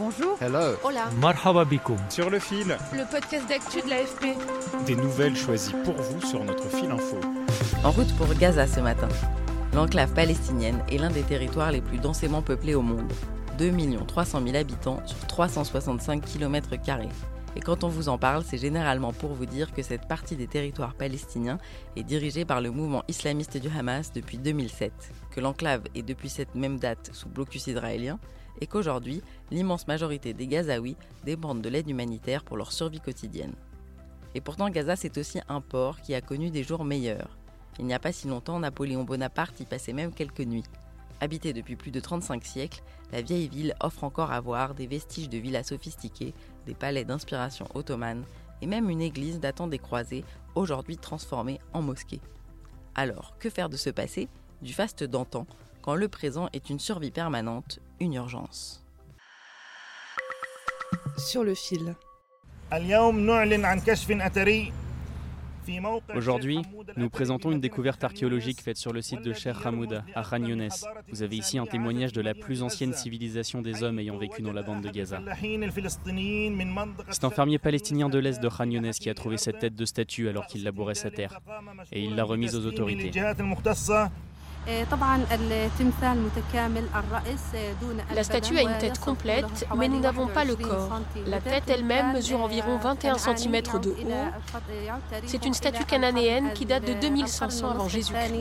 [0.00, 0.38] Bonjour.
[0.40, 0.78] Hello.
[0.82, 1.10] Hola.
[1.20, 1.98] Marhaba bikoum.
[2.08, 4.34] Sur le fil, Le podcast d'actu de l'AFP.
[4.86, 7.20] des nouvelles choisies pour vous sur notre fil info.
[7.84, 9.08] En route pour Gaza ce matin.
[9.74, 13.12] L'enclave palestinienne est l'un des territoires les plus densément peuplés au monde.
[13.58, 13.70] 2
[14.06, 16.70] 300 000 habitants sur 365 km.
[17.54, 20.46] Et quand on vous en parle, c'est généralement pour vous dire que cette partie des
[20.46, 21.58] territoires palestiniens
[21.96, 24.92] est dirigée par le mouvement islamiste du Hamas depuis 2007,
[25.30, 28.18] que l'enclave est depuis cette même date sous blocus israélien,
[28.60, 33.54] et qu'aujourd'hui, l'immense majorité des Gazaouis dépendent de l'aide humanitaire pour leur survie quotidienne.
[34.34, 37.36] Et pourtant, Gaza, c'est aussi un port qui a connu des jours meilleurs.
[37.78, 40.64] Il n'y a pas si longtemps, Napoléon Bonaparte y passait même quelques nuits.
[41.20, 45.28] Habitée depuis plus de 35 siècles, la vieille ville offre encore à voir des vestiges
[45.28, 46.34] de villas sophistiquées,
[46.66, 48.24] des palais d'inspiration ottomane
[48.62, 52.20] et même une église datant des croisés, aujourd'hui transformée en mosquée.
[52.94, 54.28] Alors, que faire de ce passé,
[54.62, 55.46] du faste d'antan,
[55.82, 58.82] quand le présent est une survie permanente, une urgence
[61.18, 61.94] Sur le fil.
[66.14, 66.62] Aujourd'hui,
[66.96, 70.70] nous présentons une découverte archéologique faite sur le site de Cher Hamouda, à Khan Younes.
[71.10, 74.52] Vous avez ici un témoignage de la plus ancienne civilisation des hommes ayant vécu dans
[74.52, 75.20] la bande de Gaza.
[77.10, 79.84] C'est un fermier palestinien de l'Est de Khan Younes qui a trouvé cette tête de
[79.84, 81.38] statue alors qu'il labourait sa terre.
[81.92, 83.10] Et il l'a remise aux autorités.
[88.14, 91.00] La statue a une tête complète, mais nous n'avons pas le corps.
[91.26, 93.96] La tête elle-même mesure environ 21 cm de haut.
[95.26, 98.34] C'est une statue cananéenne qui date de 2500 avant Jésus-Christ.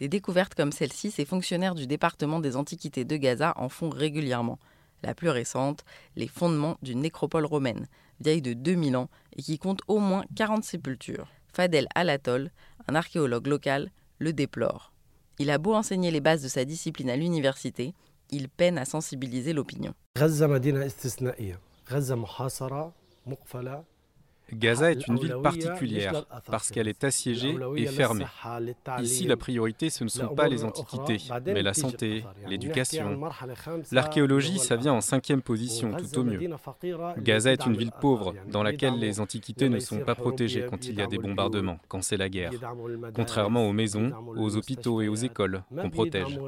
[0.00, 4.58] Des découvertes comme celle-ci, ces fonctionnaires du département des Antiquités de Gaza en font régulièrement.
[5.02, 5.84] La plus récente,
[6.16, 7.86] les fondements d'une nécropole romaine,
[8.20, 11.28] vieille de 2000 ans et qui compte au moins 40 sépultures.
[11.56, 12.50] Fadel Alatol,
[12.86, 14.92] un archéologue local, le déplore.
[15.38, 17.94] Il a beau enseigner les bases de sa discipline à l'université,
[18.30, 19.94] il peine à sensibiliser l'opinion.
[24.52, 28.26] Gaza est une ville particulière parce qu'elle est assiégée et fermée.
[29.00, 33.20] Ici, la priorité, ce ne sont pas les antiquités, mais la santé, l'éducation.
[33.90, 36.48] L'archéologie, ça vient en cinquième position, tout au mieux.
[37.18, 40.94] Gaza est une ville pauvre dans laquelle les antiquités ne sont pas protégées quand il
[40.94, 42.52] y a des bombardements, quand c'est la guerre.
[43.14, 46.38] Contrairement aux maisons, aux hôpitaux et aux écoles qu'on protège.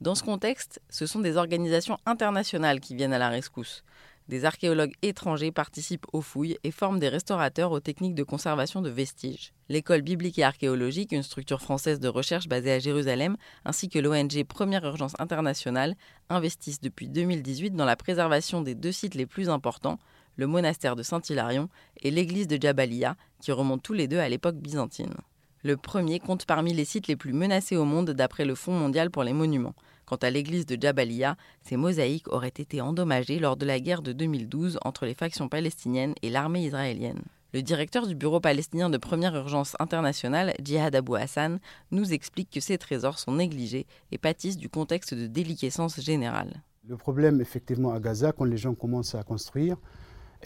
[0.00, 3.84] Dans ce contexte, ce sont des organisations internationales qui viennent à la rescousse.
[4.28, 8.90] Des archéologues étrangers participent aux fouilles et forment des restaurateurs aux techniques de conservation de
[8.90, 9.52] vestiges.
[9.68, 14.44] L'école biblique et archéologique, une structure française de recherche basée à Jérusalem, ainsi que l'ONG
[14.44, 15.94] Première Urgence Internationale,
[16.28, 20.00] investissent depuis 2018 dans la préservation des deux sites les plus importants,
[20.34, 21.68] le monastère de Saint-Hilarion
[22.02, 25.14] et l'église de Jabalia, qui remontent tous les deux à l'époque byzantine.
[25.62, 29.10] Le premier compte parmi les sites les plus menacés au monde d'après le Fonds mondial
[29.10, 29.74] pour les monuments.
[30.06, 34.12] Quant à l'église de Jabalia, ses mosaïques auraient été endommagées lors de la guerre de
[34.12, 37.22] 2012 entre les factions palestiniennes et l'armée israélienne.
[37.52, 41.58] Le directeur du Bureau palestinien de première urgence internationale, Djihad Abou Hassan,
[41.90, 46.62] nous explique que ces trésors sont négligés et pâtissent du contexte de déliquescence générale.
[46.88, 49.76] Le problème, effectivement, à Gaza, quand les gens commencent à construire,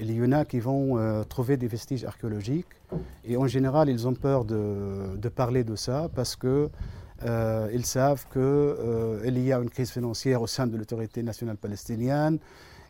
[0.00, 2.64] il y en a qui vont euh, trouver des vestiges archéologiques
[3.24, 6.70] et en général, ils ont peur de parler de ça parce que
[7.24, 11.56] euh, ils savent qu'il euh, y a une crise financière au sein de l'autorité nationale
[11.56, 12.38] palestinienne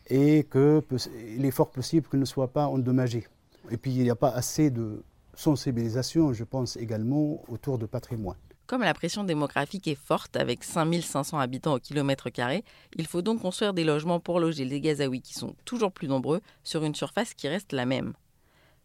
[0.09, 3.27] et qu'il est fort possible qu'il ne soit pas endommagé.
[3.69, 5.03] Et puis il n'y a pas assez de
[5.33, 8.37] sensibilisation, je pense également, autour de patrimoine.
[8.67, 12.63] Comme la pression démographique est forte, avec 5500 habitants au kilomètre carré,
[12.95, 16.41] il faut donc construire des logements pour loger les Gazaouis qui sont toujours plus nombreux
[16.63, 18.13] sur une surface qui reste la même.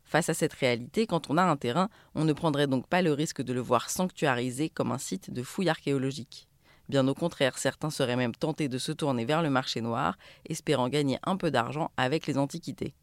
[0.07, 3.13] Face à cette réalité, quand on a un terrain, on ne prendrait donc pas le
[3.13, 6.49] risque de le voir sanctuarisé comme un site de fouilles archéologiques.
[6.89, 10.17] Bien au contraire, certains seraient même tentés de se tourner vers le marché noir,
[10.49, 12.95] espérant gagner un peu d'argent avec les antiquités.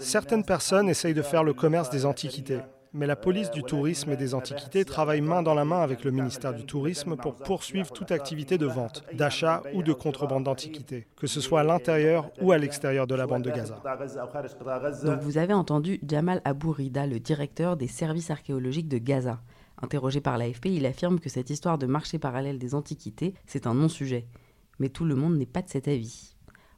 [0.00, 2.60] Certaines personnes essayent de faire le commerce des antiquités.
[2.92, 6.10] Mais la police du tourisme et des antiquités travaille main dans la main avec le
[6.10, 11.26] ministère du Tourisme pour poursuivre toute activité de vente, d'achat ou de contrebande d'antiquités, que
[11.26, 13.80] ce soit à l'intérieur ou à l'extérieur de la bande de Gaza.
[15.04, 19.40] Donc vous avez entendu Jamal Abou Rida, le directeur des services archéologiques de Gaza.
[19.82, 23.74] Interrogé par l'AFP, il affirme que cette histoire de marché parallèle des antiquités, c'est un
[23.74, 24.26] non-sujet.
[24.78, 26.34] Mais tout le monde n'est pas de cet avis.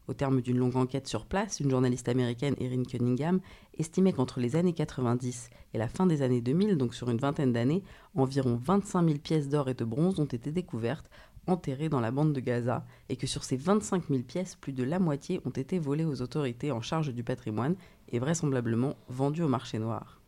[0.09, 3.41] Au terme d'une longue enquête sur place, une journaliste américaine, Erin Cunningham,
[3.79, 7.53] estimait qu'entre les années 90 et la fin des années 2000, donc sur une vingtaine
[7.53, 7.85] d'années,
[8.15, 11.09] environ 25 000 pièces d'or et de bronze ont été découvertes,
[11.47, 14.85] enterrées dans la bande de Gaza, et que sur ces 25 000 pièces, plus de
[14.85, 17.77] la moitié ont été volées aux autorités en charge du patrimoine
[18.09, 20.21] et vraisemblablement vendues au marché noir.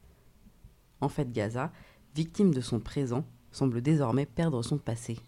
[1.01, 1.73] En fait, Gaza,
[2.15, 5.19] victime de son présent, semble désormais perdre son passé.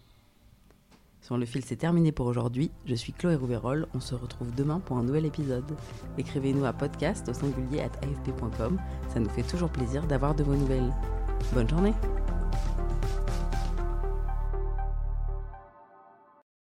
[1.21, 2.71] Sur le fil, c'est terminé pour aujourd'hui.
[2.85, 3.87] Je suis Chloé Rouverol.
[3.93, 5.75] On se retrouve demain pour un nouvel épisode.
[6.17, 8.79] Écrivez-nous à podcast au singulier at afp.com.
[9.09, 10.93] Ça nous fait toujours plaisir d'avoir de vos nouvelles.
[11.53, 11.93] Bonne journée!